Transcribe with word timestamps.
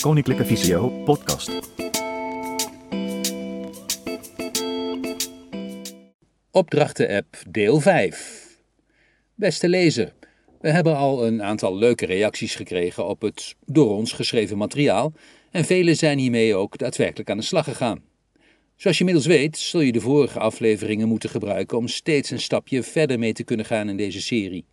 Koninklijke 0.00 0.44
Visio 0.44 0.88
podcast. 0.88 1.50
Opdrachten-app 6.50 7.36
deel 7.48 7.80
5. 7.80 8.58
Beste 9.34 9.68
lezer, 9.68 10.12
we 10.60 10.70
hebben 10.70 10.96
al 10.96 11.26
een 11.26 11.42
aantal 11.42 11.76
leuke 11.76 12.06
reacties 12.06 12.54
gekregen 12.54 13.06
op 13.06 13.20
het 13.20 13.54
door 13.66 13.96
ons 13.96 14.12
geschreven 14.12 14.56
materiaal 14.58 15.12
en 15.50 15.64
velen 15.64 15.96
zijn 15.96 16.18
hiermee 16.18 16.54
ook 16.54 16.78
daadwerkelijk 16.78 17.30
aan 17.30 17.36
de 17.36 17.42
slag 17.42 17.64
gegaan. 17.64 18.02
Zoals 18.76 18.98
je 18.98 19.04
inmiddels 19.04 19.36
weet, 19.36 19.58
zul 19.58 19.80
je 19.80 19.92
de 19.92 20.00
vorige 20.00 20.38
afleveringen 20.38 21.08
moeten 21.08 21.30
gebruiken 21.30 21.78
om 21.78 21.88
steeds 21.88 22.30
een 22.30 22.40
stapje 22.40 22.82
verder 22.82 23.18
mee 23.18 23.32
te 23.32 23.44
kunnen 23.44 23.66
gaan 23.66 23.88
in 23.88 23.96
deze 23.96 24.20
serie. 24.20 24.64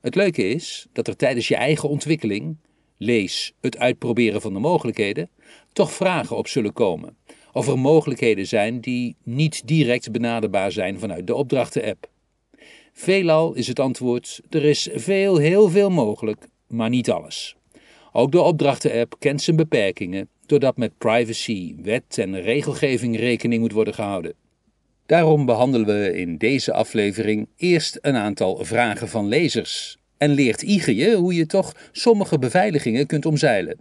Het 0.00 0.14
leuke 0.14 0.48
is 0.48 0.86
dat 0.92 1.08
er 1.08 1.16
tijdens 1.16 1.48
je 1.48 1.56
eigen 1.56 1.88
ontwikkeling, 1.88 2.56
lees 3.04 3.52
het 3.60 3.78
uitproberen 3.78 4.40
van 4.40 4.52
de 4.52 4.58
mogelijkheden, 4.58 5.28
toch 5.72 5.92
vragen 5.92 6.36
op 6.36 6.48
zullen 6.48 6.72
komen. 6.72 7.16
Of 7.52 7.68
er 7.68 7.78
mogelijkheden 7.78 8.46
zijn 8.46 8.80
die 8.80 9.16
niet 9.22 9.62
direct 9.64 10.12
benaderbaar 10.12 10.72
zijn 10.72 10.98
vanuit 10.98 11.26
de 11.26 11.34
opdrachten-app. 11.34 12.08
Veelal 12.92 13.54
is 13.54 13.66
het 13.66 13.80
antwoord: 13.80 14.40
er 14.50 14.64
is 14.64 14.88
veel, 14.92 15.36
heel 15.36 15.68
veel 15.68 15.90
mogelijk, 15.90 16.48
maar 16.66 16.88
niet 16.88 17.10
alles. 17.10 17.56
Ook 18.12 18.32
de 18.32 18.40
opdrachten-app 18.40 19.16
kent 19.18 19.42
zijn 19.42 19.56
beperkingen, 19.56 20.28
doordat 20.46 20.76
met 20.76 20.98
privacy, 20.98 21.74
wet 21.82 22.18
en 22.18 22.40
regelgeving 22.40 23.18
rekening 23.18 23.60
moet 23.60 23.72
worden 23.72 23.94
gehouden. 23.94 24.34
Daarom 25.06 25.46
behandelen 25.46 25.86
we 25.86 26.18
in 26.18 26.36
deze 26.36 26.72
aflevering 26.72 27.48
eerst 27.56 27.98
een 28.00 28.16
aantal 28.16 28.64
vragen 28.64 29.08
van 29.08 29.28
lezers. 29.28 29.98
En 30.16 30.30
leert 30.30 30.62
Ige 30.62 30.94
je 30.94 31.14
hoe 31.14 31.34
je 31.34 31.46
toch 31.46 31.74
sommige 31.92 32.38
beveiligingen 32.38 33.06
kunt 33.06 33.26
omzeilen. 33.26 33.78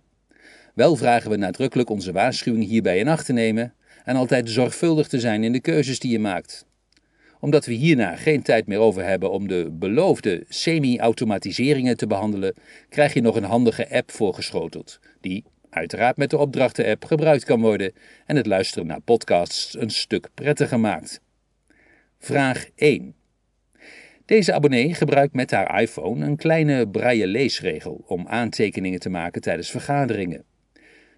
Wel 0.73 0.95
vragen 0.95 1.29
we 1.29 1.37
nadrukkelijk 1.37 1.89
onze 1.89 2.11
waarschuwing 2.11 2.65
hierbij 2.65 2.97
in 2.97 3.07
acht 3.07 3.25
te 3.25 3.33
nemen 3.33 3.73
en 4.05 4.15
altijd 4.15 4.49
zorgvuldig 4.49 5.07
te 5.07 5.19
zijn 5.19 5.43
in 5.43 5.51
de 5.51 5.59
keuzes 5.59 5.99
die 5.99 6.11
je 6.11 6.19
maakt. 6.19 6.65
Omdat 7.39 7.65
we 7.65 7.73
hierna 7.73 8.15
geen 8.15 8.41
tijd 8.41 8.67
meer 8.67 8.79
over 8.79 9.05
hebben 9.05 9.31
om 9.31 9.47
de 9.47 9.69
beloofde 9.71 10.43
semi-automatiseringen 10.47 11.97
te 11.97 12.07
behandelen, 12.07 12.53
krijg 12.89 13.13
je 13.13 13.21
nog 13.21 13.35
een 13.35 13.43
handige 13.43 13.89
app 13.91 14.11
voorgeschoteld, 14.11 14.99
die 15.21 15.43
uiteraard 15.69 16.17
met 16.17 16.29
de 16.29 16.37
opdrachten-app 16.37 17.05
gebruikt 17.05 17.43
kan 17.45 17.61
worden 17.61 17.93
en 18.25 18.35
het 18.35 18.45
luisteren 18.45 18.87
naar 18.87 19.01
podcasts 19.01 19.77
een 19.77 19.89
stuk 19.89 20.29
prettiger 20.33 20.79
maakt. 20.79 21.21
Vraag 22.19 22.69
1. 22.75 23.15
Deze 24.33 24.53
abonnee 24.53 24.93
gebruikt 24.93 25.33
met 25.33 25.51
haar 25.51 25.81
iPhone 25.81 26.25
een 26.25 26.35
kleine 26.35 26.89
braille 26.89 27.27
leesregel 27.27 28.03
om 28.07 28.27
aantekeningen 28.27 28.99
te 28.99 29.09
maken 29.09 29.41
tijdens 29.41 29.69
vergaderingen. 29.71 30.43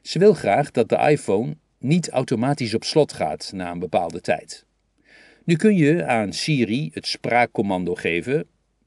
Ze 0.01 0.19
wil 0.19 0.33
graag 0.33 0.71
dat 0.71 0.89
de 0.89 0.97
iPhone 1.09 1.57
niet 1.79 2.09
automatisch 2.09 2.73
op 2.73 2.83
slot 2.83 3.13
gaat 3.13 3.51
na 3.53 3.71
een 3.71 3.79
bepaalde 3.79 4.21
tijd. 4.21 4.65
Nu 5.43 5.55
kun 5.55 5.75
je 5.75 6.05
aan 6.05 6.33
Siri 6.33 6.89
het 6.93 7.07
spraakcommando 7.07 7.95
geven, 7.95 8.45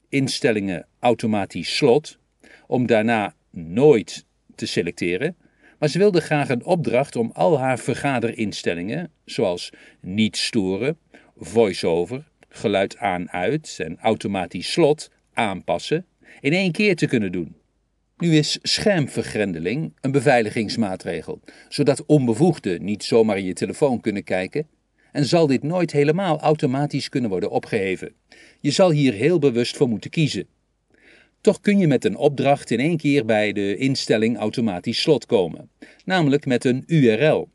instellingen 0.09 0.87
automatisch 0.99 1.75
slot, 1.75 2.19
om 2.67 2.85
daarna 2.87 3.33
nooit 3.51 4.25
te 4.55 4.65
selecteren, 4.65 5.35
maar 5.79 5.89
ze 5.89 5.97
wilde 5.97 6.21
graag 6.21 6.49
een 6.49 6.65
opdracht 6.65 7.15
om 7.15 7.31
al 7.33 7.59
haar 7.59 7.79
vergaderinstellingen, 7.79 9.11
zoals 9.25 9.69
niet 10.01 10.37
storen, 10.37 10.97
voice-over, 11.37 12.28
geluid 12.49 12.97
aan-uit 12.97 13.77
en 13.79 13.97
automatisch 13.99 14.71
slot 14.71 15.11
aanpassen, 15.33 16.05
in 16.39 16.53
één 16.53 16.71
keer 16.71 16.95
te 16.95 17.07
kunnen 17.07 17.31
doen. 17.31 17.55
Nu 18.17 18.35
is 18.35 18.59
schermvergrendeling 18.61 19.93
een 20.01 20.11
beveiligingsmaatregel, 20.11 21.39
zodat 21.69 22.05
onbevoegden 22.05 22.83
niet 22.83 23.03
zomaar 23.03 23.37
in 23.37 23.45
je 23.45 23.53
telefoon 23.53 24.01
kunnen 24.01 24.23
kijken 24.23 24.67
en 25.11 25.25
zal 25.25 25.47
dit 25.47 25.63
nooit 25.63 25.91
helemaal 25.91 26.39
automatisch 26.39 27.09
kunnen 27.09 27.29
worden 27.29 27.49
opgeheven. 27.49 28.13
Je 28.59 28.71
zal 28.71 28.91
hier 28.91 29.13
heel 29.13 29.39
bewust 29.39 29.77
voor 29.77 29.89
moeten 29.89 30.09
kiezen. 30.09 30.47
Toch 31.41 31.61
kun 31.61 31.77
je 31.77 31.87
met 31.87 32.05
een 32.05 32.15
opdracht 32.15 32.71
in 32.71 32.79
één 32.79 32.97
keer 32.97 33.25
bij 33.25 33.53
de 33.53 33.75
instelling 33.75 34.37
automatisch 34.37 35.01
slot 35.01 35.25
komen, 35.25 35.69
namelijk 36.05 36.45
met 36.45 36.65
een 36.65 36.83
URL. 36.87 37.49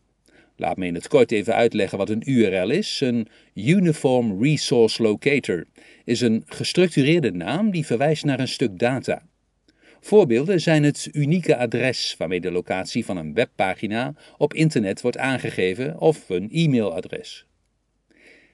Laat 0.57 0.77
me 0.77 0.87
in 0.87 0.95
het 0.95 1.09
kort 1.09 1.33
even 1.33 1.55
uitleggen 1.55 1.99
wat 1.99 2.11
een 2.11 2.23
URL 2.31 2.71
is. 2.71 3.01
Een 3.01 3.29
Uniform 3.55 4.43
Resource 4.43 5.03
Locator 5.03 5.65
is 6.05 6.21
een 6.21 6.43
gestructureerde 6.47 7.33
naam 7.33 7.71
die 7.71 7.87
verwijst 7.87 8.25
naar 8.25 8.41
een 8.41 8.49
stuk 8.49 8.79
data. 8.79 9.23
Voorbeelden 10.01 10.61
zijn 10.61 10.83
het 10.83 11.09
unieke 11.13 11.57
adres 11.57 12.15
waarmee 12.19 12.41
de 12.41 12.51
locatie 12.51 13.05
van 13.05 13.17
een 13.17 13.35
webpagina 13.35 14.15
op 14.37 14.55
internet 14.55 15.01
wordt 15.01 15.19
aangegeven 15.19 16.01
of 16.01 16.29
een 16.29 16.49
e-mailadres. 16.51 17.47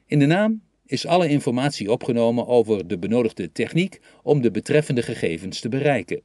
In 0.06 0.18
de 0.18 0.26
naam 0.26 0.62
is 0.86 1.06
alle 1.06 1.28
informatie 1.28 1.90
opgenomen 1.90 2.46
over 2.46 2.86
de 2.86 2.98
benodigde 2.98 3.52
techniek 3.52 4.00
om 4.22 4.40
de 4.40 4.50
betreffende 4.50 5.02
gegevens 5.02 5.60
te 5.60 5.68
bereiken. 5.68 6.22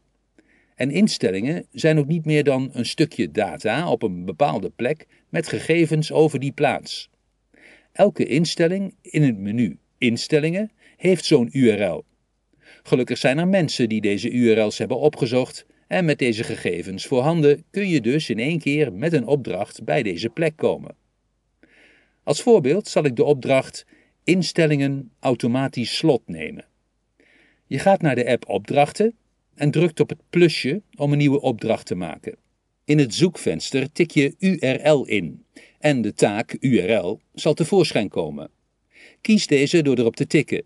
En 0.76 0.92
instellingen 0.92 1.66
zijn 1.72 1.98
ook 1.98 2.08
niet 2.08 2.26
meer 2.26 2.44
dan 2.44 2.70
een 2.74 2.86
stukje 2.86 3.32
data 3.32 3.90
op 3.90 4.04
een 4.04 4.26
bepaalde 4.26 4.70
plek 4.70 5.08
met 5.30 5.48
gegevens 5.48 6.12
over 6.12 6.40
die 6.40 6.52
plaats. 6.52 7.10
Elke 7.92 8.26
instelling 8.26 8.96
in 9.02 9.24
het 9.24 9.38
menu 9.38 9.78
Instellingen 9.98 10.72
heeft 10.98 11.26
zo'n 11.26 11.50
URL. 11.52 12.06
Gelukkig 12.84 13.18
zijn 13.18 13.38
er 13.38 13.48
mensen 13.48 13.90
die 13.90 14.02
deze 14.02 14.32
URL's 14.32 14.78
hebben 14.78 15.00
opgezocht 15.00 15.66
en 15.88 16.06
met 16.06 16.20
deze 16.20 16.44
gegevens 16.44 17.06
voorhanden 17.06 17.64
kun 17.72 17.88
je 17.88 18.02
dus 18.02 18.30
in 18.30 18.40
één 18.40 18.60
keer 18.60 18.94
met 18.94 19.14
een 19.14 19.28
opdracht 19.28 19.84
bij 19.84 20.04
deze 20.04 20.30
plek 20.30 20.56
komen. 20.56 20.96
Als 22.24 22.42
voorbeeld 22.42 22.88
zal 22.88 23.06
ik 23.06 23.16
de 23.16 23.24
opdracht 23.24 23.86
Instellingen 24.24 25.12
automatisch 25.20 25.96
slot 25.96 26.22
nemen. 26.26 26.66
Je 27.66 27.80
gaat 27.80 28.02
naar 28.02 28.16
de 28.16 28.28
app 28.28 28.50
Opdrachten 28.50 29.16
en 29.56 29.72
drukt 29.72 30.00
op 30.00 30.10
het 30.10 30.22
plusje 30.30 30.82
om 30.96 31.12
een 31.12 31.18
nieuwe 31.18 31.42
opdracht 31.42 31.86
te 31.86 31.96
maken. 31.96 32.36
In 32.86 33.00
het 33.00 33.14
zoekvenster 33.14 33.92
tik 33.92 34.12
je 34.12 34.36
URL 34.40 35.06
in 35.06 35.46
en 35.80 36.02
de 36.02 36.14
taak 36.14 36.58
URL 36.60 37.20
zal 37.34 37.54
tevoorschijn 37.54 38.10
komen. 38.10 38.50
Kies 39.22 39.48
deze 39.48 39.82
door 39.82 39.98
erop 39.98 40.16
te 40.16 40.28
tikken. 40.28 40.66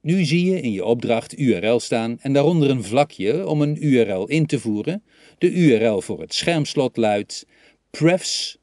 Nu 0.00 0.24
zie 0.24 0.44
je 0.44 0.60
in 0.60 0.72
je 0.72 0.84
opdracht 0.84 1.38
URL 1.38 1.80
staan 1.80 2.18
en 2.20 2.32
daaronder 2.32 2.70
een 2.70 2.84
vlakje 2.84 3.48
om 3.48 3.62
een 3.62 3.84
URL 3.84 4.26
in 4.26 4.46
te 4.46 4.58
voeren. 4.58 5.02
De 5.38 5.50
URL 5.52 6.00
voor 6.00 6.20
het 6.20 6.34
schermslot 6.34 6.96
luidt 6.96 7.46
prefs 7.90 8.58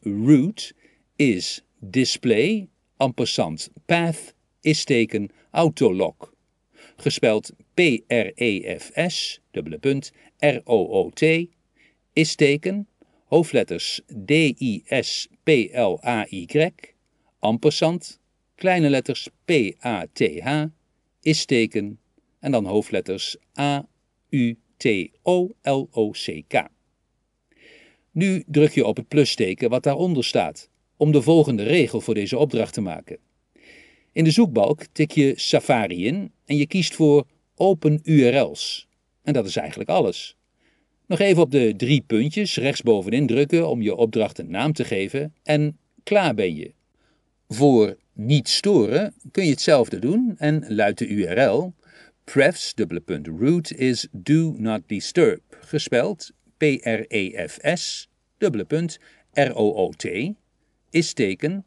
root 0.00 0.72
is 1.16 1.64
display 1.80 2.68
ampersand 2.96 3.70
path 3.86 4.34
is 4.60 4.84
teken 4.84 5.30
autolog. 5.50 6.32
Gespeld 6.96 7.52
P-R-E-F-S, 7.76 9.40
dubbele 9.50 9.78
punt, 9.78 10.12
R-O-O-T, 10.38 11.22
is 12.12 12.34
teken, 12.34 12.88
hoofdletters 13.24 14.00
D-I-S-P-L-A-Y, 14.24 15.30
ampersand, 17.38 18.20
kleine 18.54 18.88
letters 18.88 19.28
P-A-T-H, 19.44 20.64
is 21.20 21.44
teken, 21.44 21.98
en 22.40 22.50
dan 22.50 22.64
hoofdletters 22.64 23.36
A-U-T-O-L-O-C-K. 23.58 24.54
Nu 28.10 28.44
druk 28.46 28.72
je 28.72 28.86
op 28.86 28.96
het 28.96 29.08
plusteken 29.08 29.70
wat 29.70 29.82
daaronder 29.82 30.24
staat, 30.24 30.70
om 30.96 31.12
de 31.12 31.22
volgende 31.22 31.62
regel 31.62 32.00
voor 32.00 32.14
deze 32.14 32.38
opdracht 32.38 32.74
te 32.74 32.80
maken. 32.80 33.18
In 34.12 34.24
de 34.24 34.30
zoekbalk 34.30 34.84
tik 34.92 35.10
je 35.10 35.32
Safari 35.36 36.06
in 36.06 36.32
en 36.44 36.56
je 36.56 36.66
kiest 36.66 36.94
voor 36.94 37.26
Open 37.56 38.00
URL's. 38.02 38.88
En 39.22 39.32
dat 39.32 39.46
is 39.46 39.56
eigenlijk 39.56 39.90
alles. 39.90 40.36
Nog 41.06 41.18
even 41.18 41.42
op 41.42 41.50
de 41.50 41.74
drie 41.76 42.04
puntjes 42.06 42.56
rechtsbovenin 42.56 43.26
drukken 43.26 43.68
om 43.68 43.82
je 43.82 43.94
opdracht 43.94 44.38
een 44.38 44.50
naam 44.50 44.72
te 44.72 44.84
geven 44.84 45.34
en 45.42 45.78
klaar 46.02 46.34
ben 46.34 46.54
je. 46.54 46.72
Voor 47.48 47.96
niet 48.12 48.48
storen 48.48 49.14
kun 49.30 49.44
je 49.44 49.50
hetzelfde 49.50 49.98
doen 49.98 50.34
en 50.38 50.74
luidt 50.74 50.98
de 50.98 51.06
URL 51.06 51.74
prefs 52.24 52.74
root 53.38 53.72
is 53.72 54.06
do 54.12 54.54
not 54.58 54.82
disturb, 54.86 55.40
gespeld 55.60 56.30
P-R-E-F-S 56.56 58.08
R-O-O-T, 59.32 60.34
is 60.90 61.12
teken, 61.12 61.64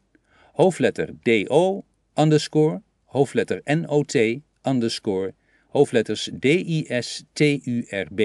hoofdletter 0.52 1.14
D-O, 1.22 1.84
underscore, 2.14 2.82
hoofdletter 3.04 3.60
N-O-T, 3.64 4.40
underscore, 4.62 5.34
hoofdletters 5.70 6.30
D-I-S-T-U-R-B. 6.38 8.20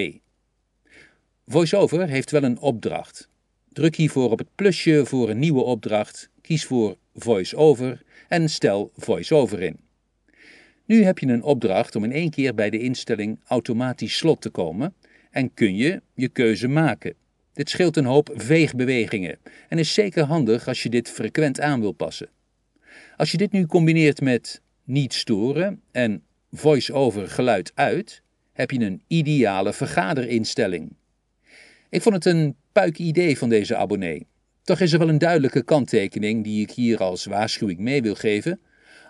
VoiceOver 1.46 2.08
heeft 2.08 2.30
wel 2.30 2.42
een 2.42 2.58
opdracht. 2.58 3.28
Druk 3.72 3.96
hiervoor 3.96 4.30
op 4.30 4.38
het 4.38 4.48
plusje 4.54 5.06
voor 5.06 5.30
een 5.30 5.38
nieuwe 5.38 5.62
opdracht, 5.62 6.30
kies 6.40 6.64
voor 6.64 6.96
VoiceOver 7.14 8.02
en 8.28 8.48
stel 8.48 8.92
VoiceOver 8.96 9.62
in. 9.62 9.76
Nu 10.84 11.02
heb 11.02 11.18
je 11.18 11.26
een 11.26 11.42
opdracht 11.42 11.96
om 11.96 12.04
in 12.04 12.12
één 12.12 12.30
keer 12.30 12.54
bij 12.54 12.70
de 12.70 12.78
instelling 12.78 13.38
automatisch 13.46 14.16
slot 14.16 14.40
te 14.40 14.50
komen 14.50 14.94
en 15.30 15.54
kun 15.54 15.76
je 15.76 16.02
je 16.14 16.28
keuze 16.28 16.68
maken. 16.68 17.14
Dit 17.52 17.70
scheelt 17.70 17.96
een 17.96 18.04
hoop 18.04 18.30
veegbewegingen 18.34 19.38
en 19.68 19.78
is 19.78 19.94
zeker 19.94 20.24
handig 20.24 20.68
als 20.68 20.82
je 20.82 20.88
dit 20.88 21.10
frequent 21.10 21.60
aan 21.60 21.80
wil 21.80 21.92
passen. 21.92 22.28
Als 23.16 23.30
je 23.30 23.36
dit 23.36 23.52
nu 23.52 23.66
combineert 23.66 24.20
met 24.20 24.62
niet 24.84 25.14
storen 25.14 25.82
en 25.90 26.22
voice-over 26.56 27.28
geluid 27.28 27.72
uit, 27.74 28.22
heb 28.52 28.70
je 28.70 28.80
een 28.80 29.02
ideale 29.06 29.72
vergaderinstelling. 29.72 30.96
Ik 31.88 32.02
vond 32.02 32.14
het 32.14 32.24
een 32.24 32.56
puik 32.72 32.98
idee 32.98 33.38
van 33.38 33.48
deze 33.48 33.76
abonnee. 33.76 34.26
Toch 34.62 34.80
is 34.80 34.92
er 34.92 34.98
wel 34.98 35.08
een 35.08 35.18
duidelijke 35.18 35.62
kanttekening 35.62 36.44
die 36.44 36.62
ik 36.62 36.70
hier 36.70 36.98
als 36.98 37.24
waarschuwing 37.24 37.78
mee 37.78 38.02
wil 38.02 38.14
geven. 38.14 38.60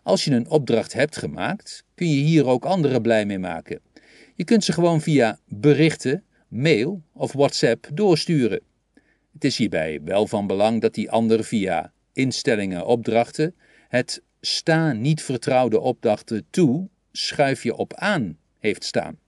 Als 0.02 0.24
je 0.24 0.30
een 0.30 0.48
opdracht 0.48 0.92
hebt 0.92 1.16
gemaakt, 1.16 1.84
kun 1.94 2.10
je 2.10 2.20
hier 2.20 2.46
ook 2.46 2.64
anderen 2.64 3.02
blij 3.02 3.26
mee 3.26 3.38
maken. 3.38 3.80
Je 4.34 4.44
kunt 4.44 4.64
ze 4.64 4.72
gewoon 4.72 5.00
via 5.00 5.38
berichten, 5.48 6.24
mail 6.48 7.02
of 7.12 7.32
WhatsApp 7.32 7.88
doorsturen. 7.92 8.60
Het 9.32 9.44
is 9.44 9.56
hierbij 9.56 10.00
wel 10.04 10.26
van 10.26 10.46
belang 10.46 10.80
dat 10.80 10.94
die 10.94 11.10
ander 11.10 11.44
via 11.44 11.92
instellingen 12.12 12.86
opdrachten 12.86 13.54
het 13.88 14.22
sta 14.40 14.92
niet 14.92 15.22
vertrouwde 15.22 15.80
opdrachten 15.80 16.46
toe 16.50 16.88
schuifje 17.16 17.76
op 17.76 17.94
aan 17.94 18.38
heeft 18.58 18.84
staan. 18.84 19.18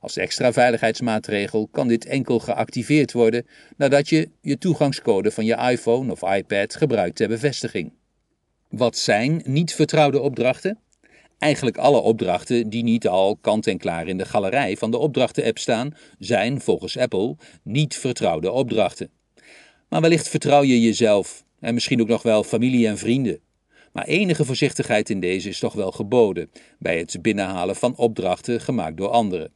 Als 0.00 0.16
extra 0.16 0.52
veiligheidsmaatregel 0.52 1.68
kan 1.68 1.88
dit 1.88 2.04
enkel 2.06 2.38
geactiveerd 2.38 3.12
worden 3.12 3.46
nadat 3.76 4.08
je 4.08 4.28
je 4.40 4.58
toegangscode 4.58 5.30
van 5.30 5.44
je 5.44 5.56
iPhone 5.70 6.12
of 6.12 6.22
iPad 6.22 6.74
gebruikt 6.74 7.16
ter 7.16 7.28
bevestiging. 7.28 7.92
Wat 8.68 8.96
zijn 8.96 9.42
niet 9.44 9.74
vertrouwde 9.74 10.20
opdrachten? 10.20 10.78
Eigenlijk 11.38 11.76
alle 11.76 12.00
opdrachten 12.00 12.70
die 12.70 12.82
niet 12.82 13.08
al 13.08 13.36
kant-en-klaar 13.36 14.08
in 14.08 14.18
de 14.18 14.24
galerij 14.24 14.76
van 14.76 14.90
de 14.90 14.98
opdrachten-app 14.98 15.58
staan, 15.58 15.96
zijn 16.18 16.60
volgens 16.60 16.98
Apple 16.98 17.36
niet 17.62 17.96
vertrouwde 17.96 18.50
opdrachten. 18.50 19.10
Maar 19.88 20.00
wellicht 20.00 20.28
vertrouw 20.28 20.62
je 20.62 20.80
jezelf 20.80 21.44
en 21.60 21.74
misschien 21.74 22.00
ook 22.00 22.08
nog 22.08 22.22
wel 22.22 22.44
familie 22.44 22.86
en 22.86 22.98
vrienden. 22.98 23.40
Maar 23.94 24.04
enige 24.04 24.44
voorzichtigheid 24.44 25.10
in 25.10 25.20
deze 25.20 25.48
is 25.48 25.58
toch 25.58 25.72
wel 25.72 25.92
geboden 25.92 26.50
bij 26.78 26.98
het 26.98 27.22
binnenhalen 27.22 27.76
van 27.76 27.96
opdrachten 27.96 28.60
gemaakt 28.60 28.96
door 28.96 29.08
anderen. 29.08 29.52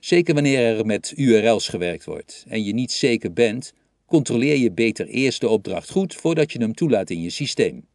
Zeker 0.00 0.34
wanneer 0.34 0.58
er 0.58 0.86
met 0.86 1.12
URL's 1.16 1.68
gewerkt 1.68 2.04
wordt 2.04 2.44
en 2.48 2.64
je 2.64 2.74
niet 2.74 2.92
zeker 2.92 3.32
bent, 3.32 3.72
controleer 4.06 4.56
je 4.56 4.72
beter 4.72 5.06
eerst 5.06 5.40
de 5.40 5.48
opdracht 5.48 5.90
goed 5.90 6.14
voordat 6.14 6.52
je 6.52 6.58
hem 6.58 6.74
toelaat 6.74 7.10
in 7.10 7.22
je 7.22 7.30
systeem. 7.30 7.86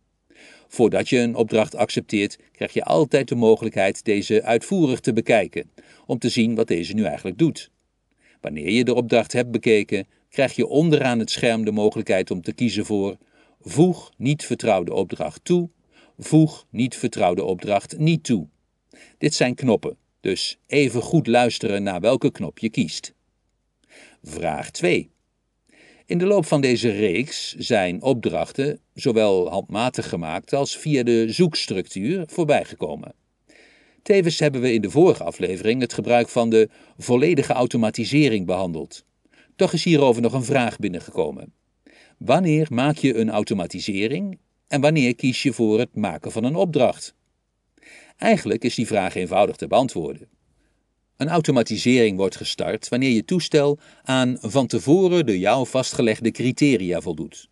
Voordat 0.68 1.10
je 1.10 1.18
een 1.18 1.36
opdracht 1.36 1.76
accepteert, 1.76 2.38
krijg 2.52 2.74
je 2.74 2.84
altijd 2.84 3.28
de 3.28 3.36
mogelijkheid 3.36 4.04
deze 4.04 4.44
uitvoerig 4.44 5.00
te 5.00 5.14
bekijken, 5.14 5.72
om 6.06 6.20
te 6.20 6.30
zien 6.30 6.56
wat 6.56 6.68
deze 6.68 6.94
nu 6.94 7.04
eigenlijk 7.04 7.38
doet. 7.38 7.72
Wanneer 8.42 8.70
je 8.70 8.84
de 8.84 8.94
opdracht 8.94 9.34
hebt 9.34 9.52
bekeken, 9.52 10.08
krijg 10.30 10.56
je 10.56 10.68
onderaan 10.68 11.20
het 11.20 11.32
scherm 11.32 11.66
de 11.66 11.72
mogelijkheid 11.72 12.32
om 12.32 12.42
te 12.42 12.54
kiezen 12.54 12.86
voor 12.86 13.18
Voeg 13.70 14.12
niet 14.18 14.46
vertrouwde 14.46 14.94
opdracht 14.94 15.40
toe, 15.44 15.70
voeg 16.18 16.66
niet 16.70 16.96
vertrouwde 16.96 17.44
opdracht 17.44 17.98
niet 17.98 18.24
toe. 18.24 18.48
Dit 19.18 19.34
zijn 19.34 19.56
knoppen, 19.56 19.98
dus 20.20 20.60
even 20.68 21.02
goed 21.02 21.28
luisteren 21.28 21.84
naar 21.84 22.00
welke 22.00 22.32
knop 22.32 22.60
je 22.60 22.70
kiest. 22.70 23.14
Vraag 24.24 24.72
2. 24.72 25.10
In 26.06 26.18
de 26.18 26.26
loop 26.26 26.46
van 26.46 26.62
deze 26.62 26.90
reeks 26.90 27.56
zijn 27.56 28.02
opdrachten 28.02 28.80
zowel 28.94 29.50
handmatig 29.50 30.10
gemaakt 30.10 30.54
als 30.54 30.78
via 30.78 31.04
de 31.04 31.32
zoekstructuur 31.32 32.24
voorbijgekomen. 32.28 33.14
Tevens 34.02 34.40
hebben 34.40 34.62
we 34.62 34.74
in 34.74 34.82
de 34.82 34.90
vorige 34.90 35.24
aflevering 35.24 35.82
het 35.82 35.94
gebruik 35.94 36.30
van 36.30 36.50
de 36.50 36.70
volledige 36.98 37.54
automatisering 37.54 38.46
behandeld. 38.46 39.06
Toch 39.56 39.74
is 39.74 39.84
hierover 39.84 40.22
nog 40.22 40.34
een 40.34 40.44
vraag 40.44 40.80
binnengekomen. 40.80 41.54
Wanneer 42.18 42.68
maak 42.70 42.98
je 42.98 43.16
een 43.16 43.30
automatisering 43.30 44.40
en 44.68 44.82
wanneer 44.82 45.16
kies 45.16 45.44
je 45.44 45.54
voor 45.54 45.80
het 45.80 45.96
maken 45.96 46.32
van 46.32 46.44
een 46.44 46.56
opdracht? 46.56 47.16
Eigenlijk 48.18 48.64
is 48.64 48.76
die 48.76 48.88
vraag 48.88 49.16
eenvoudig 49.16 49.56
te 49.56 49.68
beantwoorden. 49.68 50.28
Een 51.18 51.28
automatisering 51.28 52.18
wordt 52.18 52.36
gestart 52.36 52.88
wanneer 52.88 53.10
je 53.10 53.26
toestel 53.26 53.80
aan 54.04 54.38
van 54.42 54.68
tevoren 54.68 55.26
de 55.26 55.40
jou 55.40 55.68
vastgelegde 55.68 56.32
criteria 56.32 57.02
voldoet. 57.02 57.50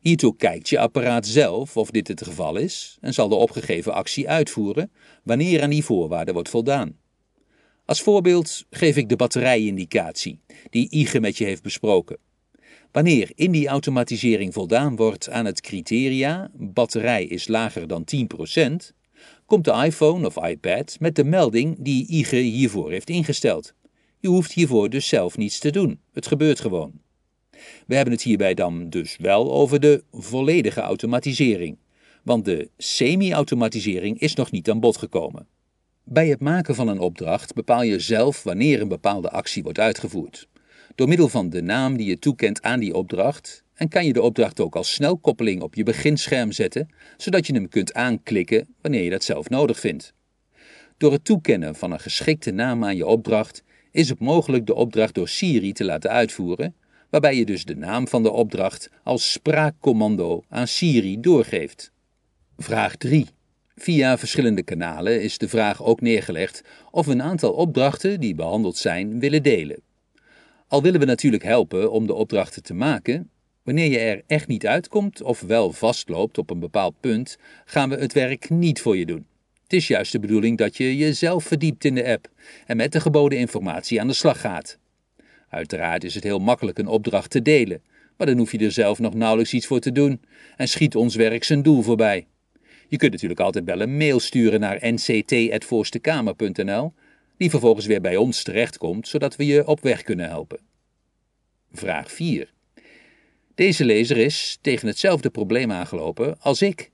Hiertoe 0.00 0.36
kijkt 0.36 0.68
je 0.68 0.78
apparaat 0.78 1.26
zelf 1.26 1.76
of 1.76 1.90
dit 1.90 2.08
het 2.08 2.22
geval 2.22 2.56
is 2.56 2.98
en 3.00 3.14
zal 3.14 3.28
de 3.28 3.34
opgegeven 3.34 3.94
actie 3.94 4.28
uitvoeren 4.28 4.90
wanneer 5.22 5.62
aan 5.62 5.70
die 5.70 5.84
voorwaarden 5.84 6.34
wordt 6.34 6.48
voldaan. 6.48 6.98
Als 7.84 8.02
voorbeeld 8.02 8.64
geef 8.70 8.96
ik 8.96 9.08
de 9.08 9.16
batterijindicatie 9.16 10.40
die 10.70 10.90
Ige 10.90 11.20
met 11.20 11.38
je 11.38 11.44
heeft 11.44 11.62
besproken. 11.62 12.18
Wanneer 12.94 13.30
in 13.34 13.50
die 13.50 13.68
automatisering 13.68 14.52
voldaan 14.52 14.96
wordt 14.96 15.30
aan 15.30 15.44
het 15.44 15.60
criteria 15.60 16.50
batterij 16.54 17.24
is 17.24 17.48
lager 17.48 17.86
dan 17.86 18.04
10%, 18.04 18.94
komt 19.46 19.64
de 19.64 19.72
iPhone 19.84 20.26
of 20.26 20.46
iPad 20.46 20.96
met 21.00 21.16
de 21.16 21.24
melding 21.24 21.76
die 21.78 22.06
IGE 22.08 22.36
hiervoor 22.36 22.90
heeft 22.90 23.10
ingesteld. 23.10 23.74
Je 24.18 24.28
hoeft 24.28 24.52
hiervoor 24.52 24.90
dus 24.90 25.08
zelf 25.08 25.36
niets 25.36 25.58
te 25.58 25.70
doen. 25.70 26.00
Het 26.12 26.26
gebeurt 26.26 26.60
gewoon. 26.60 26.92
We 27.86 27.94
hebben 27.94 28.14
het 28.14 28.22
hierbij 28.22 28.54
dan 28.54 28.90
dus 28.90 29.16
wel 29.16 29.52
over 29.52 29.80
de 29.80 30.04
volledige 30.12 30.80
automatisering, 30.80 31.78
want 32.22 32.44
de 32.44 32.70
semi-automatisering 32.76 34.18
is 34.18 34.34
nog 34.34 34.50
niet 34.50 34.70
aan 34.70 34.80
bod 34.80 34.96
gekomen. 34.96 35.46
Bij 36.04 36.28
het 36.28 36.40
maken 36.40 36.74
van 36.74 36.88
een 36.88 37.00
opdracht 37.00 37.54
bepaal 37.54 37.82
je 37.82 37.98
zelf 37.98 38.42
wanneer 38.42 38.80
een 38.80 38.88
bepaalde 38.88 39.30
actie 39.30 39.62
wordt 39.62 39.78
uitgevoerd 39.78 40.48
door 40.94 41.08
middel 41.08 41.28
van 41.28 41.50
de 41.50 41.62
naam 41.62 41.96
die 41.96 42.06
je 42.06 42.18
toekent 42.18 42.62
aan 42.62 42.80
die 42.80 42.94
opdracht 42.94 43.62
en 43.74 43.88
kan 43.88 44.06
je 44.06 44.12
de 44.12 44.22
opdracht 44.22 44.60
ook 44.60 44.76
als 44.76 44.92
snelkoppeling 44.92 45.62
op 45.62 45.74
je 45.74 45.82
beginscherm 45.82 46.52
zetten, 46.52 46.88
zodat 47.16 47.46
je 47.46 47.52
hem 47.52 47.68
kunt 47.68 47.94
aanklikken 47.94 48.74
wanneer 48.80 49.02
je 49.02 49.10
dat 49.10 49.24
zelf 49.24 49.48
nodig 49.48 49.80
vindt. 49.80 50.14
Door 50.96 51.12
het 51.12 51.24
toekennen 51.24 51.74
van 51.74 51.92
een 51.92 52.00
geschikte 52.00 52.50
naam 52.50 52.84
aan 52.84 52.96
je 52.96 53.06
opdracht 53.06 53.62
is 53.90 54.08
het 54.08 54.20
mogelijk 54.20 54.66
de 54.66 54.74
opdracht 54.74 55.14
door 55.14 55.28
Siri 55.28 55.72
te 55.72 55.84
laten 55.84 56.10
uitvoeren, 56.10 56.74
waarbij 57.10 57.36
je 57.36 57.44
dus 57.44 57.64
de 57.64 57.76
naam 57.76 58.08
van 58.08 58.22
de 58.22 58.30
opdracht 58.30 58.90
als 59.02 59.32
spraakcommando 59.32 60.42
aan 60.48 60.68
Siri 60.68 61.20
doorgeeft. 61.20 61.92
Vraag 62.56 62.96
3. 62.96 63.26
Via 63.76 64.18
verschillende 64.18 64.62
kanalen 64.62 65.22
is 65.22 65.38
de 65.38 65.48
vraag 65.48 65.82
ook 65.82 66.00
neergelegd 66.00 66.62
of 66.90 67.06
we 67.06 67.12
een 67.12 67.22
aantal 67.22 67.52
opdrachten 67.52 68.20
die 68.20 68.34
behandeld 68.34 68.76
zijn 68.76 69.20
willen 69.20 69.42
delen. 69.42 69.82
Al 70.68 70.82
willen 70.82 71.00
we 71.00 71.06
natuurlijk 71.06 71.42
helpen 71.42 71.90
om 71.90 72.06
de 72.06 72.14
opdrachten 72.14 72.62
te 72.62 72.74
maken, 72.74 73.30
wanneer 73.62 73.90
je 73.90 73.98
er 73.98 74.22
echt 74.26 74.48
niet 74.48 74.66
uitkomt 74.66 75.22
of 75.22 75.40
wel 75.40 75.72
vastloopt 75.72 76.38
op 76.38 76.50
een 76.50 76.60
bepaald 76.60 76.94
punt, 77.00 77.38
gaan 77.64 77.88
we 77.88 77.96
het 77.96 78.12
werk 78.12 78.50
niet 78.50 78.80
voor 78.80 78.96
je 78.96 79.06
doen. 79.06 79.26
Het 79.62 79.72
is 79.72 79.88
juist 79.88 80.12
de 80.12 80.20
bedoeling 80.20 80.58
dat 80.58 80.76
je 80.76 80.96
jezelf 80.96 81.44
verdiept 81.44 81.84
in 81.84 81.94
de 81.94 82.06
app 82.06 82.28
en 82.66 82.76
met 82.76 82.92
de 82.92 83.00
geboden 83.00 83.38
informatie 83.38 84.00
aan 84.00 84.06
de 84.06 84.12
slag 84.12 84.40
gaat. 84.40 84.78
Uiteraard 85.48 86.04
is 86.04 86.14
het 86.14 86.24
heel 86.24 86.38
makkelijk 86.38 86.78
een 86.78 86.86
opdracht 86.86 87.30
te 87.30 87.42
delen, 87.42 87.82
maar 88.16 88.26
dan 88.26 88.38
hoef 88.38 88.52
je 88.52 88.58
er 88.58 88.72
zelf 88.72 88.98
nog 88.98 89.14
nauwelijks 89.14 89.52
iets 89.52 89.66
voor 89.66 89.80
te 89.80 89.92
doen 89.92 90.20
en 90.56 90.68
schiet 90.68 90.96
ons 90.96 91.14
werk 91.14 91.44
zijn 91.44 91.62
doel 91.62 91.82
voorbij. 91.82 92.26
Je 92.88 92.96
kunt 92.96 93.12
natuurlijk 93.12 93.40
altijd 93.40 93.64
bellen 93.64 93.88
een 93.88 93.96
mail 93.96 94.20
sturen 94.20 94.60
naar 94.60 94.92
nct.voorstekamer.nl 94.92 96.92
die 97.36 97.50
vervolgens 97.50 97.86
weer 97.86 98.00
bij 98.00 98.16
ons 98.16 98.42
terechtkomt, 98.42 99.08
zodat 99.08 99.36
we 99.36 99.46
je 99.46 99.66
op 99.66 99.80
weg 99.80 100.02
kunnen 100.02 100.28
helpen. 100.28 100.58
Vraag 101.72 102.12
4. 102.12 102.52
Deze 103.54 103.84
lezer 103.84 104.16
is 104.16 104.58
tegen 104.60 104.88
hetzelfde 104.88 105.30
probleem 105.30 105.72
aangelopen 105.72 106.40
als 106.40 106.62
ik. 106.62 106.90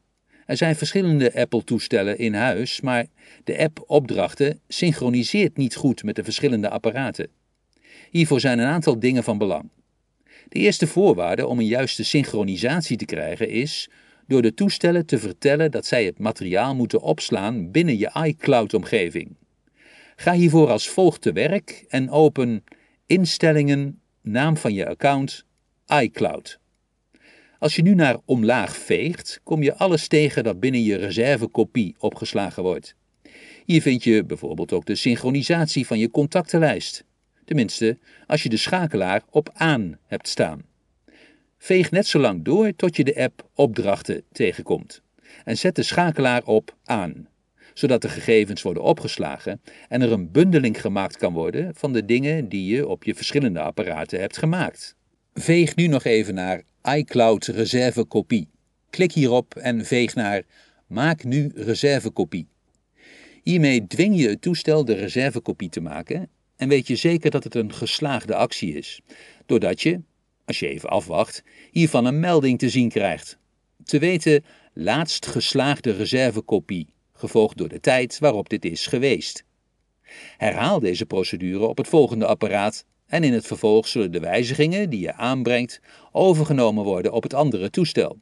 Er 0.46 0.56
zijn 0.56 0.76
verschillende 0.76 1.34
Apple-toestellen 1.34 2.18
in 2.18 2.34
huis, 2.34 2.80
maar 2.80 3.06
de 3.44 3.58
app 3.58 3.84
Opdrachten 3.86 4.60
synchroniseert 4.68 5.56
niet 5.56 5.74
goed 5.76 6.02
met 6.02 6.16
de 6.16 6.24
verschillende 6.24 6.68
apparaten. 6.68 7.28
Hiervoor 8.10 8.40
zijn 8.40 8.58
een 8.58 8.66
aantal 8.66 8.98
dingen 8.98 9.24
van 9.24 9.38
belang. 9.38 9.70
De 10.48 10.58
eerste 10.58 10.86
voorwaarde 10.86 11.46
om 11.46 11.58
een 11.58 11.66
juiste 11.66 12.04
synchronisatie 12.04 12.96
te 12.96 13.04
krijgen 13.04 13.48
is 13.48 13.90
door 14.26 14.42
de 14.42 14.54
toestellen 14.54 15.06
te 15.06 15.18
vertellen 15.18 15.70
dat 15.70 15.86
zij 15.86 16.04
het 16.04 16.18
materiaal 16.18 16.74
moeten 16.74 17.00
opslaan 17.00 17.70
binnen 17.70 17.98
je 17.98 18.10
iCloud-omgeving. 18.24 19.36
Ga 20.20 20.32
hiervoor 20.32 20.70
als 20.70 20.88
volgt 20.88 21.22
te 21.22 21.32
werk 21.32 21.84
en 21.88 22.10
open 22.10 22.64
Instellingen, 23.06 24.00
naam 24.22 24.56
van 24.56 24.74
je 24.74 24.88
account, 24.88 25.44
iCloud. 25.86 26.58
Als 27.58 27.76
je 27.76 27.82
nu 27.82 27.94
naar 27.94 28.18
omlaag 28.24 28.76
veegt, 28.76 29.40
kom 29.42 29.62
je 29.62 29.74
alles 29.74 30.08
tegen 30.08 30.44
dat 30.44 30.60
binnen 30.60 30.82
je 30.82 30.96
reservekopie 30.96 31.94
opgeslagen 31.98 32.62
wordt. 32.62 32.94
Hier 33.64 33.82
vind 33.82 34.04
je 34.04 34.24
bijvoorbeeld 34.24 34.72
ook 34.72 34.84
de 34.86 34.94
synchronisatie 34.94 35.86
van 35.86 35.98
je 35.98 36.10
contactenlijst. 36.10 37.04
Tenminste, 37.44 37.98
als 38.26 38.42
je 38.42 38.48
de 38.48 38.56
schakelaar 38.56 39.22
op 39.30 39.50
aan 39.52 39.98
hebt 40.06 40.28
staan. 40.28 40.62
Veeg 41.58 41.90
net 41.90 42.06
zo 42.06 42.18
lang 42.18 42.44
door 42.44 42.76
tot 42.76 42.96
je 42.96 43.04
de 43.04 43.16
app 43.16 43.48
opdrachten 43.54 44.22
tegenkomt. 44.32 45.02
En 45.44 45.58
zet 45.58 45.76
de 45.76 45.82
schakelaar 45.82 46.44
op 46.44 46.76
aan 46.84 47.28
zodat 47.74 48.02
de 48.02 48.08
gegevens 48.08 48.62
worden 48.62 48.82
opgeslagen 48.82 49.60
en 49.88 50.02
er 50.02 50.12
een 50.12 50.30
bundeling 50.30 50.80
gemaakt 50.80 51.16
kan 51.16 51.32
worden 51.32 51.74
van 51.74 51.92
de 51.92 52.04
dingen 52.04 52.48
die 52.48 52.74
je 52.74 52.88
op 52.88 53.04
je 53.04 53.14
verschillende 53.14 53.60
apparaten 53.60 54.20
hebt 54.20 54.38
gemaakt. 54.38 54.94
Veeg 55.34 55.76
nu 55.76 55.86
nog 55.86 56.04
even 56.04 56.34
naar 56.34 56.62
iCloud 56.94 57.46
reservekopie. 57.46 58.48
Klik 58.90 59.12
hierop 59.12 59.54
en 59.54 59.84
veeg 59.84 60.14
naar 60.14 60.42
Maak 60.86 61.24
nu 61.24 61.50
reservekopie. 61.54 62.46
Hiermee 63.42 63.86
dwing 63.86 64.20
je 64.20 64.28
het 64.28 64.42
toestel 64.42 64.84
de 64.84 64.94
reservekopie 64.94 65.68
te 65.68 65.80
maken 65.80 66.28
en 66.56 66.68
weet 66.68 66.86
je 66.86 66.96
zeker 66.96 67.30
dat 67.30 67.44
het 67.44 67.54
een 67.54 67.72
geslaagde 67.72 68.34
actie 68.34 68.74
is, 68.74 69.00
doordat 69.46 69.82
je, 69.82 70.00
als 70.44 70.58
je 70.58 70.68
even 70.68 70.88
afwacht, 70.88 71.42
hiervan 71.70 72.04
een 72.04 72.20
melding 72.20 72.58
te 72.58 72.68
zien 72.68 72.88
krijgt. 72.88 73.38
Te 73.84 73.98
weten 73.98 74.44
laatst 74.72 75.26
geslaagde 75.26 75.92
reservekopie, 75.92 76.86
gevolgd 77.20 77.56
door 77.56 77.68
de 77.68 77.80
tijd 77.80 78.18
waarop 78.18 78.48
dit 78.48 78.64
is 78.64 78.86
geweest. 78.86 79.44
Herhaal 80.36 80.80
deze 80.80 81.06
procedure 81.06 81.66
op 81.66 81.76
het 81.76 81.88
volgende 81.88 82.26
apparaat 82.26 82.84
en 83.06 83.24
in 83.24 83.32
het 83.32 83.46
vervolg 83.46 83.88
zullen 83.88 84.12
de 84.12 84.20
wijzigingen 84.20 84.90
die 84.90 85.00
je 85.00 85.14
aanbrengt 85.14 85.80
overgenomen 86.12 86.84
worden 86.84 87.12
op 87.12 87.22
het 87.22 87.34
andere 87.34 87.70
toestel. 87.70 88.18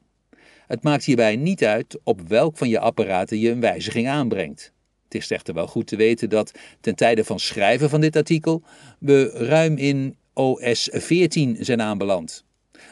Het 0.67 0.83
maakt 0.83 1.03
hierbij 1.03 1.35
niet 1.35 1.63
uit 1.63 1.99
op 2.03 2.21
welk 2.27 2.57
van 2.57 2.69
je 2.69 2.79
apparaten 2.79 3.39
je 3.39 3.49
een 3.49 3.59
wijziging 3.59 4.07
aanbrengt. 4.07 4.73
Het 5.03 5.15
is 5.21 5.31
echter 5.31 5.53
wel 5.53 5.67
goed 5.67 5.87
te 5.87 5.95
weten 5.95 6.29
dat 6.29 6.51
ten 6.81 6.95
tijde 6.95 7.23
van 7.23 7.39
schrijven 7.39 7.89
van 7.89 8.01
dit 8.01 8.15
artikel 8.15 8.63
we 8.99 9.29
ruim 9.29 9.77
in 9.77 10.17
OS 10.33 10.89
14 10.91 11.57
zijn 11.59 11.81
aanbeland. 11.81 12.43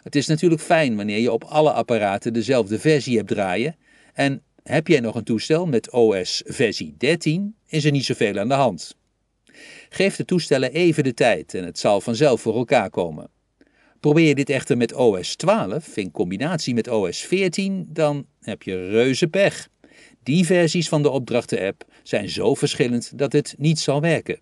Het 0.03 0.15
is 0.15 0.27
natuurlijk 0.27 0.61
fijn 0.61 0.95
wanneer 0.95 1.19
je 1.19 1.31
op 1.31 1.43
alle 1.43 1.71
apparaten 1.71 2.33
dezelfde 2.33 2.79
versie 2.79 3.17
hebt 3.17 3.27
draaien 3.27 3.75
en 4.13 4.41
heb 4.67 4.87
jij 4.87 4.99
nog 4.99 5.15
een 5.15 5.23
toestel 5.23 5.65
met 5.65 5.91
OS 5.91 6.43
versie 6.45 6.95
13, 6.97 7.55
is 7.67 7.85
er 7.85 7.91
niet 7.91 8.05
zoveel 8.05 8.37
aan 8.37 8.47
de 8.47 8.53
hand. 8.53 8.95
Geef 9.89 10.15
de 10.15 10.25
toestellen 10.25 10.71
even 10.71 11.03
de 11.03 11.13
tijd 11.13 11.53
en 11.53 11.65
het 11.65 11.79
zal 11.79 12.01
vanzelf 12.01 12.41
voor 12.41 12.55
elkaar 12.55 12.89
komen. 12.89 13.29
Probeer 13.99 14.27
je 14.27 14.35
dit 14.35 14.49
echter 14.49 14.77
met 14.77 14.93
OS 14.93 15.35
12 15.35 15.97
in 15.97 16.11
combinatie 16.11 16.73
met 16.73 16.87
OS 16.87 17.19
14, 17.19 17.87
dan 17.89 18.25
heb 18.41 18.63
je 18.63 18.89
reuze 18.89 19.27
pech. 19.27 19.67
Die 20.23 20.45
versies 20.45 20.89
van 20.89 21.01
de 21.01 21.09
opdrachten-app 21.09 21.85
zijn 22.03 22.29
zo 22.29 22.53
verschillend 22.53 23.17
dat 23.17 23.33
het 23.33 23.55
niet 23.57 23.79
zal 23.79 24.01
werken. 24.01 24.39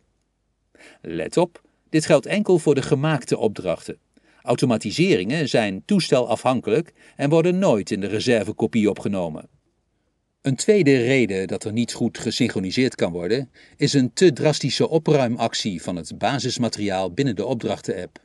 Let 1.02 1.38
op, 1.38 1.62
dit 1.90 2.06
geldt 2.06 2.26
enkel 2.26 2.60
voor 2.60 2.76
de 2.76 2.82
gemaakte 2.82 3.38
opdrachten. 3.38 3.98
Automatiseringen 4.42 5.50
zijn 5.50 5.84
toestelafhankelijk 5.86 6.94
en 7.16 7.30
worden 7.30 7.60
nooit 7.60 7.92
in 7.92 8.00
de 8.00 8.08
reservekopie 8.08 8.90
opgenomen. 8.90 9.55
Een 10.46 10.56
tweede 10.56 10.98
reden 10.98 11.48
dat 11.48 11.64
er 11.64 11.72
niet 11.72 11.94
goed 11.94 12.18
gesynchroniseerd 12.18 12.96
kan 12.96 13.12
worden, 13.12 13.50
is 13.78 13.94
een 13.94 14.14
te 14.14 14.34
drastische 14.34 14.90
opruimactie 14.90 15.82
van 15.82 15.96
het 15.96 16.18
basismateriaal 16.18 17.12
binnen 17.12 17.36
de 17.36 17.46
opdrachten-app. 17.46 18.20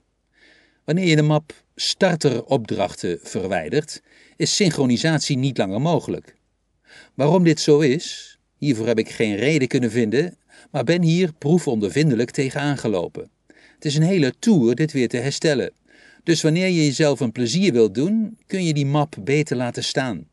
Wanneer 0.85 1.07
je 1.07 1.17
de 1.17 1.23
map 1.23 1.65
starteropdrachten 1.75 3.19
verwijdert, 3.23 4.03
is 4.37 4.57
synchronisatie 4.57 5.37
niet 5.37 5.59
langer 5.59 5.81
mogelijk. 5.81 6.37
Waarom 7.15 7.45
dit 7.45 7.61
zo 7.61 7.79
is, 7.79 8.39
hiervoor 8.57 8.87
heb 8.87 8.99
ik 8.99 9.11
geen 9.11 9.37
reden 9.37 9.69
kunnen 9.69 9.91
vinden, 9.91 10.37
maar 10.71 10.85
ben 10.85 11.03
hier 11.03 11.33
proefondervindelijk 11.33 12.31
tegen 12.31 12.61
aangelopen. 12.61 13.31
Het 13.75 13.85
is 13.85 13.97
een 13.97 14.03
hele 14.03 14.35
tour 14.39 14.75
dit 14.75 14.93
weer 14.93 15.09
te 15.09 15.17
herstellen. 15.17 15.73
Dus 16.23 16.43
wanneer 16.43 16.67
je 16.67 16.85
jezelf 16.85 17.21
een 17.21 17.33
plezier 17.33 17.73
wilt 17.73 17.95
doen, 17.95 18.39
kun 18.47 18.65
je 18.65 18.75
die 18.75 18.87
map 18.87 19.17
beter 19.21 19.57
laten 19.57 19.85
staan. 19.85 20.29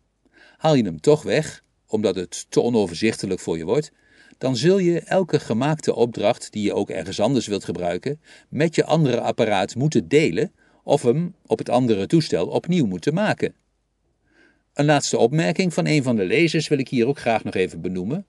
Haal 0.58 0.76
je 0.76 0.84
hem 0.84 1.02
toch 1.02 1.24
weg, 1.24 1.66
omdat 1.88 2.16
het 2.16 2.46
te 2.50 2.62
onoverzichtelijk 2.62 3.40
voor 3.40 3.58
je 3.58 3.66
wordt, 3.66 3.92
dan 4.38 4.56
zul 4.56 4.78
je 4.78 5.00
elke 5.00 5.40
gemaakte 5.40 5.96
opdracht 5.96 6.52
die 6.52 6.64
je 6.64 6.74
ook 6.74 6.90
ergens 6.90 7.20
anders 7.20 7.48
wilt 7.48 7.64
gebruiken, 7.64 8.22
met 8.50 8.76
je 8.76 8.86
andere 8.86 9.22
apparaat 9.22 9.76
moeten 9.76 10.08
delen 10.08 10.52
of 10.84 11.02
hem 11.02 11.36
op 11.46 11.58
het 11.58 11.70
andere 11.70 12.08
toestel 12.08 12.48
opnieuw 12.48 12.86
moeten 12.86 13.14
maken. 13.14 13.54
Een 14.74 14.86
laatste 14.86 15.18
opmerking 15.18 15.74
van 15.74 15.86
een 15.86 16.04
van 16.04 16.16
de 16.16 16.26
lezers 16.26 16.68
wil 16.68 16.78
ik 16.78 16.90
hier 16.90 17.08
ook 17.08 17.20
graag 17.20 17.44
nog 17.44 17.54
even 17.54 17.82
benoemen. 17.82 18.26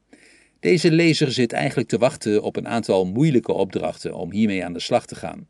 Deze 0.60 0.92
lezer 0.92 1.32
zit 1.32 1.52
eigenlijk 1.52 1.88
te 1.88 1.98
wachten 1.98 2.42
op 2.42 2.56
een 2.56 2.68
aantal 2.68 3.06
moeilijke 3.06 3.52
opdrachten 3.52 4.14
om 4.14 4.32
hiermee 4.32 4.64
aan 4.64 4.72
de 4.72 4.80
slag 4.80 5.06
te 5.06 5.14
gaan. 5.14 5.46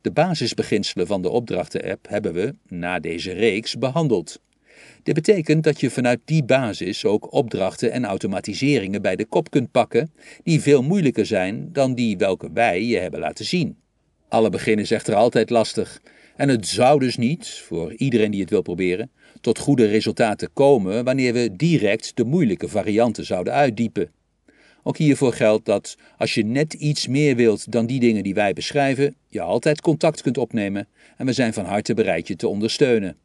De 0.00 0.10
basisbeginselen 0.10 1.06
van 1.06 1.22
de 1.22 1.28
opdrachten-app 1.28 2.08
hebben 2.08 2.32
we, 2.32 2.54
na 2.68 3.00
deze 3.00 3.32
reeks, 3.32 3.78
behandeld. 3.78 4.40
Dit 5.08 5.16
betekent 5.16 5.64
dat 5.64 5.80
je 5.80 5.90
vanuit 5.90 6.20
die 6.24 6.44
basis 6.44 7.04
ook 7.04 7.32
opdrachten 7.32 7.92
en 7.92 8.04
automatiseringen 8.04 9.02
bij 9.02 9.16
de 9.16 9.24
kop 9.24 9.50
kunt 9.50 9.70
pakken, 9.70 10.12
die 10.44 10.60
veel 10.60 10.82
moeilijker 10.82 11.26
zijn 11.26 11.68
dan 11.72 11.94
die 11.94 12.16
welke 12.16 12.52
wij 12.52 12.84
je 12.84 12.98
hebben 12.98 13.20
laten 13.20 13.44
zien. 13.44 13.76
Alle 14.28 14.50
beginnen 14.50 14.84
is 14.84 14.90
echter 14.90 15.14
altijd 15.14 15.50
lastig. 15.50 16.00
En 16.36 16.48
het 16.48 16.66
zou 16.66 17.00
dus 17.00 17.16
niet, 17.16 17.48
voor 17.48 17.94
iedereen 17.94 18.30
die 18.30 18.40
het 18.40 18.50
wil 18.50 18.62
proberen, 18.62 19.10
tot 19.40 19.58
goede 19.58 19.86
resultaten 19.86 20.52
komen 20.52 21.04
wanneer 21.04 21.32
we 21.32 21.56
direct 21.56 22.12
de 22.14 22.24
moeilijke 22.24 22.68
varianten 22.68 23.24
zouden 23.24 23.52
uitdiepen. 23.52 24.10
Ook 24.82 24.96
hiervoor 24.96 25.32
geldt 25.32 25.64
dat 25.64 25.96
als 26.16 26.34
je 26.34 26.44
net 26.44 26.74
iets 26.74 27.06
meer 27.06 27.36
wilt 27.36 27.72
dan 27.72 27.86
die 27.86 28.00
dingen 28.00 28.22
die 28.22 28.34
wij 28.34 28.52
beschrijven, 28.52 29.14
je 29.28 29.40
altijd 29.40 29.80
contact 29.80 30.22
kunt 30.22 30.38
opnemen 30.38 30.88
en 31.16 31.26
we 31.26 31.32
zijn 31.32 31.52
van 31.52 31.64
harte 31.64 31.94
bereid 31.94 32.28
je 32.28 32.36
te 32.36 32.48
ondersteunen. 32.48 33.16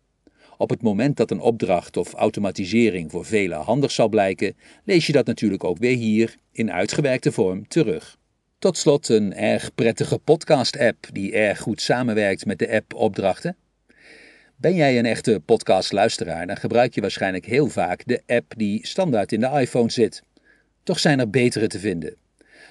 Op 0.63 0.69
het 0.69 0.81
moment 0.81 1.17
dat 1.17 1.31
een 1.31 1.39
opdracht 1.39 1.97
of 1.97 2.13
automatisering 2.13 3.11
voor 3.11 3.25
velen 3.25 3.59
handig 3.59 3.91
zal 3.91 4.09
blijken, 4.09 4.55
lees 4.83 5.07
je 5.07 5.11
dat 5.11 5.25
natuurlijk 5.25 5.63
ook 5.63 5.77
weer 5.77 5.95
hier 5.95 6.35
in 6.51 6.71
uitgewerkte 6.71 7.31
vorm 7.31 7.67
terug. 7.67 8.17
Tot 8.59 8.77
slot 8.77 9.09
een 9.09 9.33
erg 9.33 9.75
prettige 9.75 10.17
podcast-app 10.17 11.07
die 11.11 11.33
erg 11.33 11.59
goed 11.59 11.81
samenwerkt 11.81 12.45
met 12.45 12.59
de 12.59 12.71
app 12.71 12.93
opdrachten. 12.93 13.55
Ben 14.55 14.75
jij 14.75 14.97
een 14.97 15.05
echte 15.05 15.41
podcastluisteraar, 15.45 16.47
dan 16.47 16.57
gebruik 16.57 16.95
je 16.95 17.01
waarschijnlijk 17.01 17.45
heel 17.45 17.67
vaak 17.67 18.05
de 18.05 18.21
app 18.27 18.53
die 18.57 18.87
standaard 18.87 19.31
in 19.31 19.39
de 19.39 19.59
iPhone 19.59 19.91
zit. 19.91 20.23
Toch 20.83 20.99
zijn 20.99 21.19
er 21.19 21.29
betere 21.29 21.67
te 21.67 21.79
vinden. 21.79 22.15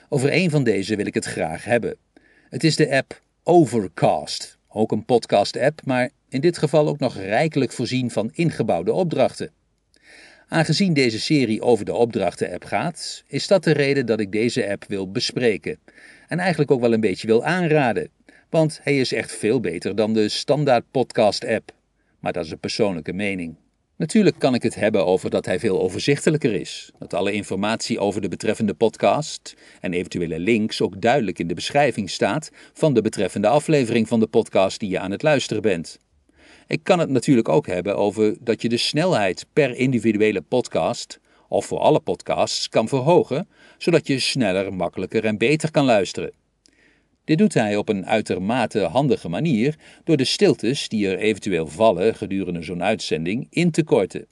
Over 0.09 0.33
een 0.33 0.51
van 0.51 0.65
deze 0.65 0.97
wil 0.97 1.07
ik 1.07 1.15
het 1.15 1.25
graag 1.25 1.65
hebben. 1.65 1.97
Het 2.49 2.65
is 2.65 2.77
de 2.77 2.97
app 2.97 3.21
Overcast, 3.43 4.59
ook 4.73 4.93
een 4.93 5.05
podcast-app, 5.05 5.81
maar 5.85 6.11
in 6.29 6.41
dit 6.41 6.59
geval 6.59 6.88
ook 6.88 6.99
nog 6.99 7.17
rijkelijk 7.17 7.73
voorzien 7.73 8.11
van 8.11 8.31
ingebouwde 8.33 8.93
opdrachten. 8.93 9.50
Aangezien 10.49 10.93
deze 10.93 11.21
serie 11.21 11.62
over 11.62 11.85
de 11.85 11.95
opdrachten-app 11.95 12.64
gaat, 12.64 13.25
is 13.26 13.47
dat 13.47 13.64
de 13.64 13.73
reden 13.73 14.07
dat 14.07 14.21
ik 14.21 14.33
deze 14.33 14.71
app 14.71 14.85
wil 14.88 15.11
bespreken. 15.11 15.79
En 16.29 16.38
eigenlijk 16.38 16.71
ook 16.71 16.81
wel 16.81 16.93
een 16.93 17.00
beetje 17.00 17.26
wil 17.26 17.45
aanraden, 17.45 18.09
want 18.50 18.81
hij 18.83 18.99
is 18.99 19.12
echt 19.12 19.33
veel 19.33 19.61
beter 19.61 19.95
dan 19.95 20.12
de 20.12 20.29
standaard 20.29 20.85
podcast-app. 20.91 21.73
Maar 22.19 22.33
dat 22.33 22.45
is 22.45 22.50
een 22.50 22.59
persoonlijke 22.59 23.12
mening. 23.12 23.55
Natuurlijk 24.03 24.39
kan 24.39 24.55
ik 24.55 24.63
het 24.63 24.75
hebben 24.75 25.07
over 25.07 25.31
dat 25.31 25.47
hij 25.47 25.59
veel 25.59 25.81
overzichtelijker 25.81 26.55
is, 26.55 26.91
dat 26.99 27.15
alle 27.15 27.33
informatie 27.33 27.99
over 27.99 28.21
de 28.21 28.29
betreffende 28.29 28.75
podcast 28.75 29.55
en 29.81 29.93
eventuele 29.93 30.39
links 30.39 30.81
ook 30.81 31.01
duidelijk 31.01 31.39
in 31.39 31.47
de 31.47 31.55
beschrijving 31.55 32.11
staat 32.11 32.51
van 32.73 32.95
de 32.95 33.03
betreffende 33.03 33.49
aflevering 33.49 34.09
van 34.09 34.21
de 34.21 34.27
podcast 34.27 34.81
die 34.81 34.91
je 34.91 34.99
aan 34.99 35.11
het 35.11 35.23
luisteren 35.23 35.63
bent. 35.63 35.99
Ik 36.67 36.85
kan 36.85 36.99
het 36.99 37.09
natuurlijk 37.09 37.49
ook 37.49 37.67
hebben 37.67 37.97
over 37.97 38.37
dat 38.41 38.63
je 38.63 38.69
de 38.69 38.77
snelheid 38.77 39.47
per 39.53 39.77
individuele 39.77 40.41
podcast, 40.41 41.21
of 41.49 41.67
voor 41.67 41.79
alle 41.79 42.01
podcasts, 42.01 42.69
kan 42.69 42.89
verhogen, 42.89 43.49
zodat 43.79 44.07
je 44.07 44.19
sneller, 44.19 44.75
makkelijker 44.75 45.25
en 45.25 45.39
beter 45.39 45.71
kan 45.71 45.85
luisteren. 45.85 46.42
Dit 47.25 47.38
doet 47.38 47.55
hij 47.55 47.76
op 47.76 47.88
een 47.88 48.07
uitermate 48.07 48.81
handige 48.81 49.29
manier 49.29 49.76
door 50.05 50.17
de 50.17 50.25
stiltes 50.25 50.88
die 50.88 51.09
er 51.09 51.19
eventueel 51.19 51.67
vallen 51.67 52.14
gedurende 52.14 52.62
zo'n 52.62 52.83
uitzending 52.83 53.47
in 53.50 53.71
te 53.71 53.85
korten. 53.85 54.26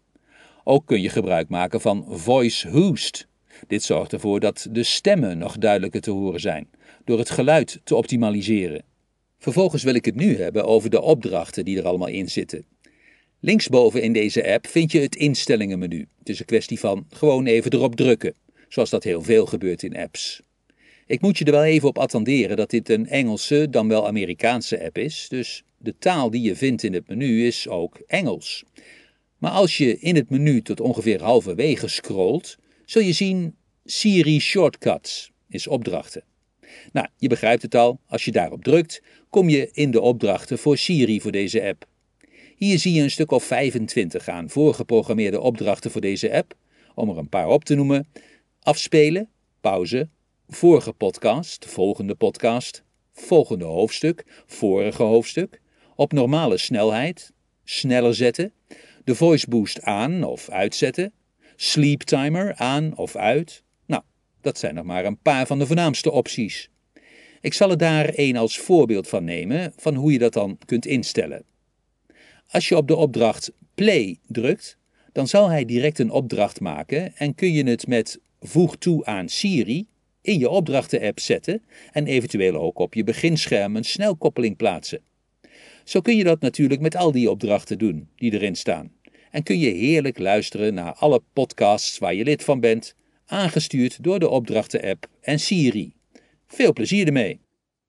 Ook 0.64 0.86
kun 0.86 1.00
je 1.00 1.08
gebruik 1.08 1.48
maken 1.48 1.80
van 1.80 2.04
voice 2.08 2.68
hoost. 2.68 3.26
Dit 3.66 3.82
zorgt 3.82 4.12
ervoor 4.12 4.40
dat 4.40 4.68
de 4.70 4.82
stemmen 4.82 5.38
nog 5.38 5.58
duidelijker 5.58 6.00
te 6.00 6.10
horen 6.10 6.40
zijn, 6.40 6.68
door 7.04 7.18
het 7.18 7.30
geluid 7.30 7.80
te 7.84 7.94
optimaliseren. 7.94 8.84
Vervolgens 9.38 9.82
wil 9.82 9.94
ik 9.94 10.04
het 10.04 10.14
nu 10.14 10.36
hebben 10.36 10.64
over 10.64 10.90
de 10.90 11.00
opdrachten 11.00 11.64
die 11.64 11.78
er 11.78 11.86
allemaal 11.86 12.08
in 12.08 12.28
zitten. 12.28 12.64
Linksboven 13.40 14.02
in 14.02 14.12
deze 14.12 14.52
app 14.52 14.66
vind 14.66 14.92
je 14.92 15.00
het 15.00 15.16
instellingenmenu. 15.16 16.08
Het 16.18 16.28
is 16.28 16.40
een 16.40 16.46
kwestie 16.46 16.78
van 16.78 17.06
gewoon 17.10 17.46
even 17.46 17.72
erop 17.72 17.96
drukken, 17.96 18.34
zoals 18.68 18.90
dat 18.90 19.04
heel 19.04 19.22
veel 19.22 19.46
gebeurt 19.46 19.82
in 19.82 19.96
apps. 19.96 20.42
Ik 21.10 21.20
moet 21.20 21.38
je 21.38 21.44
er 21.44 21.52
wel 21.52 21.64
even 21.64 21.88
op 21.88 21.98
attenderen 21.98 22.56
dat 22.56 22.70
dit 22.70 22.88
een 22.88 23.06
Engelse 23.06 23.70
dan 23.70 23.88
wel 23.88 24.06
Amerikaanse 24.06 24.84
app 24.84 24.98
is, 24.98 25.26
dus 25.28 25.62
de 25.78 25.94
taal 25.98 26.30
die 26.30 26.42
je 26.42 26.56
vindt 26.56 26.82
in 26.82 26.92
het 26.92 27.08
menu 27.08 27.46
is 27.46 27.68
ook 27.68 28.00
Engels. 28.06 28.64
Maar 29.38 29.50
als 29.50 29.76
je 29.76 29.98
in 29.98 30.16
het 30.16 30.30
menu 30.30 30.62
tot 30.62 30.80
ongeveer 30.80 31.22
halverwege 31.22 31.88
scrolt, 31.88 32.56
zul 32.84 33.02
je 33.02 33.12
zien 33.12 33.56
Siri 33.84 34.40
Shortcuts 34.40 35.30
is 35.48 35.66
opdrachten. 35.66 36.24
Nou, 36.92 37.06
je 37.16 37.28
begrijpt 37.28 37.62
het 37.62 37.74
al, 37.74 38.00
als 38.06 38.24
je 38.24 38.32
daarop 38.32 38.64
drukt, 38.64 39.02
kom 39.30 39.48
je 39.48 39.68
in 39.72 39.90
de 39.90 40.00
opdrachten 40.00 40.58
voor 40.58 40.78
Siri 40.78 41.20
voor 41.20 41.32
deze 41.32 41.62
app. 41.62 41.86
Hier 42.56 42.78
zie 42.78 42.92
je 42.92 43.02
een 43.02 43.10
stuk 43.10 43.30
of 43.30 43.44
25 43.44 44.28
aan 44.28 44.50
voorgeprogrammeerde 44.50 45.40
opdrachten 45.40 45.90
voor 45.90 46.00
deze 46.00 46.32
app, 46.32 46.54
om 46.94 47.08
er 47.08 47.18
een 47.18 47.28
paar 47.28 47.48
op 47.48 47.64
te 47.64 47.74
noemen. 47.74 48.08
Afspelen, 48.60 49.28
pauze, 49.60 50.08
vorige 50.52 50.92
podcast, 50.92 51.66
volgende 51.66 52.14
podcast, 52.14 52.82
volgende 53.12 53.64
hoofdstuk, 53.64 54.24
vorige 54.46 55.02
hoofdstuk, 55.02 55.60
op 55.94 56.12
normale 56.12 56.58
snelheid, 56.58 57.32
sneller 57.64 58.14
zetten, 58.14 58.52
de 59.04 59.14
voice 59.14 59.48
boost 59.48 59.82
aan 59.82 60.24
of 60.24 60.48
uitzetten, 60.48 61.12
sleep 61.56 62.00
timer 62.02 62.54
aan 62.54 62.96
of 62.96 63.16
uit. 63.16 63.62
Nou, 63.86 64.02
dat 64.40 64.58
zijn 64.58 64.74
nog 64.74 64.84
maar 64.84 65.04
een 65.04 65.18
paar 65.18 65.46
van 65.46 65.58
de 65.58 65.66
voornaamste 65.66 66.10
opties. 66.10 66.70
Ik 67.40 67.54
zal 67.54 67.70
er 67.70 67.78
daar 67.78 68.08
één 68.08 68.36
als 68.36 68.58
voorbeeld 68.58 69.08
van 69.08 69.24
nemen 69.24 69.72
van 69.76 69.94
hoe 69.94 70.12
je 70.12 70.18
dat 70.18 70.32
dan 70.32 70.58
kunt 70.64 70.86
instellen. 70.86 71.44
Als 72.46 72.68
je 72.68 72.76
op 72.76 72.88
de 72.88 72.96
opdracht 72.96 73.52
play 73.74 74.18
drukt, 74.26 74.78
dan 75.12 75.28
zal 75.28 75.48
hij 75.48 75.64
direct 75.64 75.98
een 75.98 76.10
opdracht 76.10 76.60
maken 76.60 77.16
en 77.16 77.34
kun 77.34 77.52
je 77.52 77.64
het 77.64 77.86
met 77.86 78.20
voeg 78.40 78.76
toe 78.76 79.04
aan 79.04 79.28
Siri 79.28 79.88
in 80.22 80.38
je 80.38 80.48
opdrachten-app 80.48 81.20
zetten 81.20 81.62
en 81.92 82.06
eventueel 82.06 82.54
ook 82.54 82.78
op 82.78 82.94
je 82.94 83.04
beginscherm 83.04 83.76
een 83.76 83.84
snelkoppeling 83.84 84.56
plaatsen. 84.56 85.00
Zo 85.84 86.00
kun 86.00 86.16
je 86.16 86.24
dat 86.24 86.40
natuurlijk 86.40 86.80
met 86.80 86.96
al 86.96 87.12
die 87.12 87.30
opdrachten 87.30 87.78
doen 87.78 88.08
die 88.16 88.32
erin 88.32 88.56
staan. 88.56 88.92
En 89.30 89.42
kun 89.42 89.58
je 89.58 89.70
heerlijk 89.70 90.18
luisteren 90.18 90.74
naar 90.74 90.92
alle 90.92 91.22
podcasts 91.32 91.98
waar 91.98 92.14
je 92.14 92.24
lid 92.24 92.44
van 92.44 92.60
bent, 92.60 92.94
aangestuurd 93.26 94.02
door 94.02 94.18
de 94.18 94.28
opdrachten-app 94.28 95.06
en 95.20 95.40
Siri. 95.40 95.94
Veel 96.46 96.72
plezier 96.72 97.06
ermee! 97.06 97.40